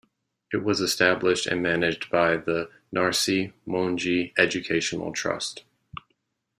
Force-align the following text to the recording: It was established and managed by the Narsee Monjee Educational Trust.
It 0.51 0.63
was 0.63 0.81
established 0.81 1.45
and 1.45 1.61
managed 1.61 2.09
by 2.09 2.35
the 2.37 2.71
Narsee 2.91 3.53
Monjee 3.67 4.33
Educational 4.35 5.11
Trust. 5.13 5.63